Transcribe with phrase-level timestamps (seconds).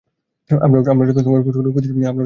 [0.49, 2.17] আমরাও যথাসময়ে হোটেলে উপস্থিত হলুম।